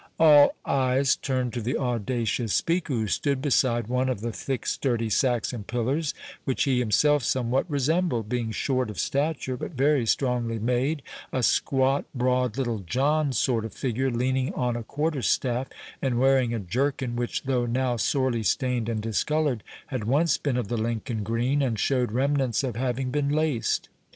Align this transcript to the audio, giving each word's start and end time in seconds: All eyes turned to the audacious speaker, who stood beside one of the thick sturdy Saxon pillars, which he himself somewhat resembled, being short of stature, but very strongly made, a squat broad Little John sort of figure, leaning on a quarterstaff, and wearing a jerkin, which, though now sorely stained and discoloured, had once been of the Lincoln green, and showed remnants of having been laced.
All 0.19 0.55
eyes 0.65 1.15
turned 1.15 1.53
to 1.53 1.61
the 1.61 1.77
audacious 1.77 2.55
speaker, 2.55 2.91
who 2.91 3.05
stood 3.05 3.39
beside 3.39 3.85
one 3.85 4.09
of 4.09 4.21
the 4.21 4.31
thick 4.31 4.65
sturdy 4.65 5.11
Saxon 5.11 5.63
pillars, 5.63 6.15
which 6.43 6.63
he 6.63 6.79
himself 6.79 7.21
somewhat 7.23 7.69
resembled, 7.69 8.27
being 8.27 8.49
short 8.51 8.89
of 8.89 8.97
stature, 8.97 9.55
but 9.55 9.73
very 9.73 10.07
strongly 10.07 10.57
made, 10.57 11.03
a 11.31 11.43
squat 11.43 12.05
broad 12.15 12.57
Little 12.57 12.79
John 12.79 13.31
sort 13.31 13.63
of 13.63 13.73
figure, 13.75 14.09
leaning 14.09 14.51
on 14.55 14.75
a 14.75 14.81
quarterstaff, 14.81 15.67
and 16.01 16.19
wearing 16.19 16.51
a 16.51 16.57
jerkin, 16.59 17.15
which, 17.15 17.43
though 17.43 17.67
now 17.67 17.95
sorely 17.95 18.41
stained 18.41 18.89
and 18.89 19.01
discoloured, 19.03 19.61
had 19.89 20.05
once 20.05 20.35
been 20.39 20.57
of 20.57 20.67
the 20.67 20.77
Lincoln 20.77 21.21
green, 21.21 21.61
and 21.61 21.77
showed 21.77 22.11
remnants 22.11 22.63
of 22.63 22.75
having 22.75 23.11
been 23.11 23.29
laced. 23.29 23.87